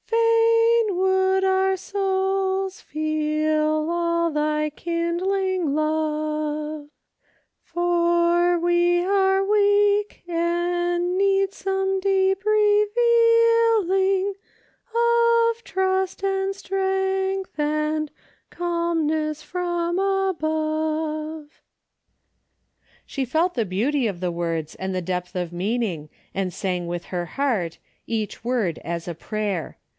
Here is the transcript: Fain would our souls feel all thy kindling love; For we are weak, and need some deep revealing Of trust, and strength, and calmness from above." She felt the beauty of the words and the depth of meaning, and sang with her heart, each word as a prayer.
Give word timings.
Fain 0.07 0.97
would 0.97 1.43
our 1.43 1.77
souls 1.77 2.81
feel 2.81 3.87
all 3.89 4.31
thy 4.31 4.71
kindling 4.71 5.75
love; 5.75 6.89
For 7.63 8.59
we 8.59 9.03
are 9.05 9.45
weak, 9.45 10.23
and 10.27 11.17
need 11.19 11.53
some 11.53 11.99
deep 11.99 12.43
revealing 12.43 14.33
Of 14.89 15.63
trust, 15.63 16.23
and 16.23 16.55
strength, 16.55 17.59
and 17.59 18.09
calmness 18.49 19.43
from 19.43 19.99
above." 19.99 21.61
She 23.05 23.23
felt 23.23 23.53
the 23.53 23.65
beauty 23.65 24.07
of 24.07 24.19
the 24.19 24.31
words 24.31 24.73
and 24.75 24.95
the 24.95 25.01
depth 25.01 25.35
of 25.35 25.53
meaning, 25.53 26.09
and 26.33 26.51
sang 26.51 26.87
with 26.87 27.05
her 27.05 27.25
heart, 27.27 27.77
each 28.07 28.43
word 28.43 28.79
as 28.79 29.07
a 29.07 29.13
prayer. 29.15 29.77